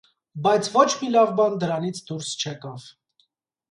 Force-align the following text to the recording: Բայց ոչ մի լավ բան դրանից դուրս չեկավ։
Բայց 0.47 0.69
ոչ 0.77 0.85
մի 1.03 1.11
լավ 1.17 1.35
բան 1.41 1.61
դրանից 1.67 2.03
դուրս 2.11 2.35
չեկավ։ 2.43 2.93